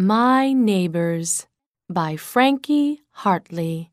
[0.00, 1.48] My Neighbors
[1.90, 3.90] by Frankie Hartley.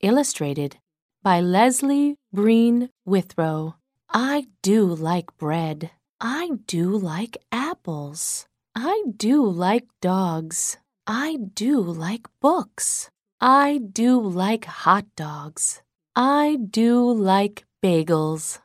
[0.00, 0.78] Illustrated
[1.22, 3.74] by Leslie Breen Withrow.
[4.08, 5.90] I do like bread.
[6.18, 8.46] I do like apples.
[8.74, 10.78] I do like dogs.
[11.06, 13.10] I do like books.
[13.38, 15.82] I do like hot dogs.
[16.16, 18.60] I do like bagels.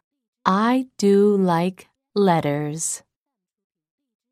[0.46, 3.04] I do like letters.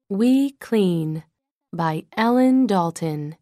[0.07, 1.25] We Clean
[1.73, 3.36] by Ellen Dalton.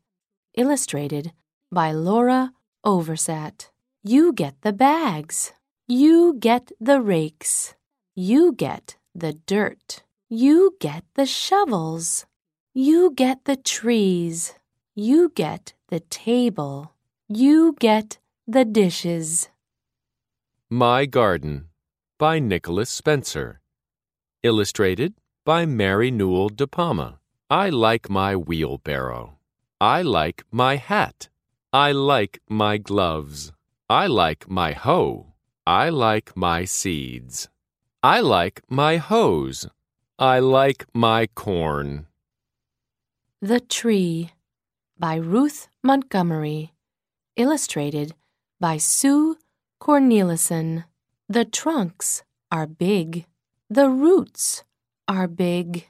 [0.53, 1.31] Illustrated
[1.71, 2.53] by Laura
[2.85, 3.69] Ovresat.
[4.03, 5.53] You get the bags.
[5.87, 7.75] You get the rakes.
[8.15, 10.03] You get the dirt.
[10.29, 12.25] You get the shovels.
[12.73, 14.53] You get the trees.
[14.95, 16.93] You get the table.
[17.27, 18.17] You get
[18.47, 19.49] the dishes.
[20.69, 21.69] My Garden
[22.17, 23.61] by Nicholas Spencer.
[24.43, 25.13] Illustrated
[25.45, 27.19] by Mary Newell de Palma.
[27.49, 29.37] I like my wheelbarrow.
[29.79, 31.29] I like my hat.
[31.71, 33.51] I like my gloves.
[33.87, 35.33] I like my hoe.
[35.67, 37.49] I like my seeds.
[38.01, 39.67] I like my hose.
[40.17, 42.07] I like my corn.
[43.43, 44.31] The Tree
[44.97, 46.73] by Ruth Montgomery.
[47.35, 48.15] Illustrated
[48.59, 49.37] by Sue
[49.79, 50.85] Cornelison.
[51.29, 53.27] The trunks are big.
[53.69, 54.63] The roots
[55.07, 55.85] are big.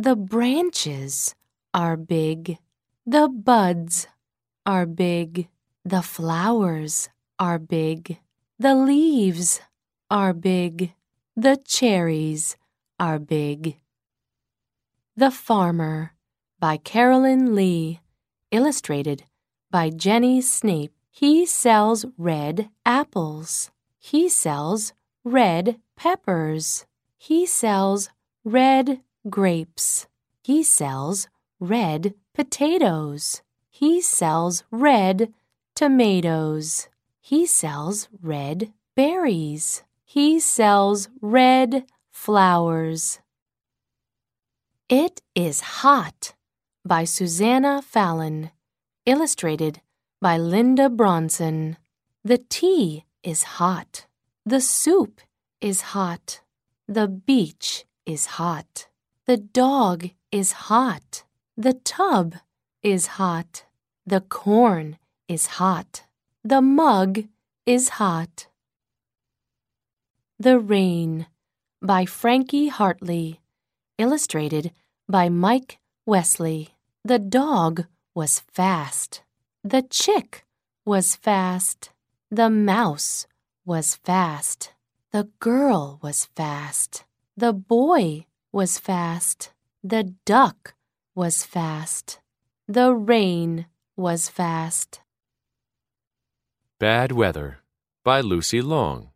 [0.00, 1.34] The branches
[1.74, 2.56] are big.
[3.04, 4.06] The buds
[4.64, 5.48] are big.
[5.84, 8.16] The flowers are big.
[8.58, 9.60] The leaves
[10.10, 10.94] are big.
[11.36, 12.56] The cherries
[12.98, 13.76] are big.
[15.16, 16.14] The Farmer
[16.58, 18.00] by Carolyn Lee.
[18.50, 19.24] Illustrated
[19.70, 20.94] by Jenny Snape.
[21.10, 23.70] He sells red apples.
[23.98, 26.86] He sells red peppers.
[27.18, 28.08] He sells
[28.44, 30.06] red grapes.
[30.42, 33.42] He sells red potatoes.
[33.68, 35.32] He sells red
[35.74, 36.88] tomatoes.
[37.20, 39.82] He sells red berries.
[40.04, 43.20] He sells red flowers.
[44.88, 46.34] It is Hot
[46.84, 48.50] by Susanna Fallon.
[49.06, 49.80] Illustrated
[50.20, 51.76] by Linda Bronson.
[52.24, 54.06] The tea is hot.
[54.44, 55.20] The soup
[55.60, 56.42] is hot.
[56.86, 58.88] The beach is hot.
[59.30, 61.22] The dog is hot.
[61.56, 62.34] The tub
[62.82, 63.64] is hot.
[64.04, 64.98] The corn
[65.28, 66.02] is hot.
[66.42, 67.28] The mug
[67.64, 68.48] is hot.
[70.40, 71.28] The Rain
[71.80, 73.38] by Frankie Hartley.
[73.98, 74.72] Illustrated
[75.08, 76.70] by Mike Wesley.
[77.04, 79.22] The dog was fast.
[79.62, 80.44] The chick
[80.84, 81.90] was fast.
[82.32, 83.28] The mouse
[83.64, 84.72] was fast.
[85.12, 87.04] The girl was fast.
[87.36, 89.52] The boy was fast.
[89.82, 90.74] The duck
[91.14, 92.18] was fast.
[92.66, 93.66] The rain
[93.96, 95.00] was fast.
[96.78, 97.58] Bad Weather
[98.02, 99.10] by Lucy Long.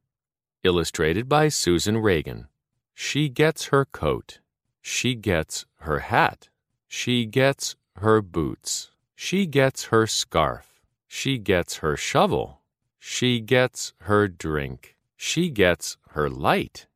[0.63, 2.47] Illustrated by Susan Reagan.
[2.95, 4.39] She gets her coat.
[4.81, 6.49] She gets her hat.
[6.87, 8.91] She gets her boots.
[9.17, 10.81] She gets her scarf.
[11.09, 12.61] She gets her shovel.
[12.99, 14.97] She gets her drink.
[15.17, 16.87] She gets her light.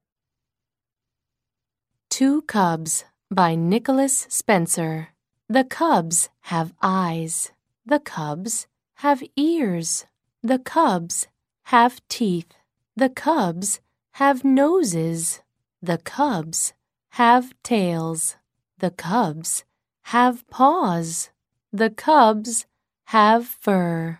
[2.19, 5.11] Two Cubs by Nicholas Spencer.
[5.49, 7.53] The cubs have eyes.
[7.87, 8.67] The cubs
[9.07, 10.05] have ears.
[10.43, 11.29] The cubs
[11.67, 12.55] have teeth.
[12.97, 13.79] The cubs
[14.15, 15.43] have noses.
[15.81, 16.73] The cubs
[17.11, 18.35] have tails.
[18.79, 19.63] The cubs
[20.11, 21.31] have paws.
[21.73, 22.67] The cubs
[23.15, 24.19] have fur.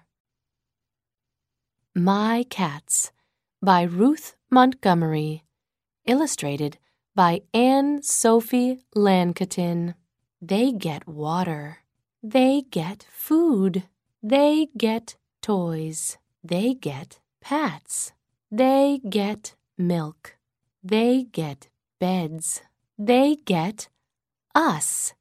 [1.97, 3.11] My Cats
[3.61, 5.43] by Ruth Montgomery.
[6.07, 6.79] Illustrated
[7.19, 9.95] by Anne Sophie Lanquetin.
[10.41, 11.79] They get water.
[12.23, 13.83] They get food.
[14.23, 16.17] They get toys.
[16.45, 18.13] They get pats.
[18.53, 20.37] They get milk.
[20.85, 21.69] They get
[21.99, 22.63] beds.
[22.97, 23.89] They get
[24.55, 25.13] us.